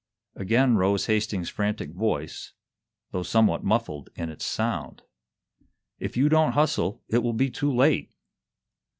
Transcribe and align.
Again 0.33 0.77
rose 0.77 1.05
Hastings's 1.05 1.51
frantic 1.51 1.91
voice, 1.91 2.53
though 3.11 3.21
somewhat 3.21 3.63
muffled 3.63 4.09
in 4.15 4.29
its 4.31 4.43
sound. 4.43 5.03
"If 5.99 6.17
you 6.17 6.27
don't 6.27 6.53
hustle, 6.53 7.03
it 7.09 7.19
will 7.19 7.33
be 7.33 7.51
too 7.51 7.71
late!" 7.71 8.09